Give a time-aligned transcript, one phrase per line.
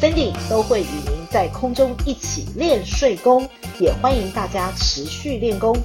[0.00, 3.48] Cindy 都会与您在空中一起练睡功，
[3.80, 5.76] 也欢迎大家持续练功。